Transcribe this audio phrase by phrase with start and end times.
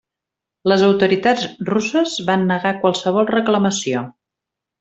[0.71, 4.03] Les autoritats russes van negar qualsevol reclamació.